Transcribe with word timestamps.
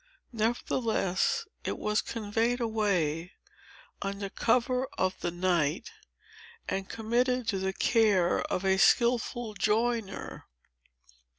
Nevertheless, 0.33 1.45
it 1.63 1.77
was 1.77 2.01
conveyed 2.01 2.59
away, 2.59 3.33
under 4.01 4.29
cover 4.31 4.87
of 4.97 5.13
the 5.19 5.29
night, 5.29 5.91
and 6.67 6.89
committed 6.89 7.47
to 7.49 7.59
the 7.59 7.71
care 7.73 8.41
of 8.51 8.65
a 8.65 8.77
skilful 8.77 9.53
joiner. 9.53 10.47